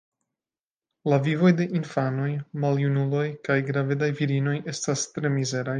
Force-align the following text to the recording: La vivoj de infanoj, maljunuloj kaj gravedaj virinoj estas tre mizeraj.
La 1.13 1.19
vivoj 1.27 1.51
de 1.59 1.67
infanoj, 1.81 2.31
maljunuloj 2.65 3.25
kaj 3.49 3.61
gravedaj 3.73 4.13
virinoj 4.23 4.61
estas 4.77 5.11
tre 5.17 5.37
mizeraj. 5.41 5.69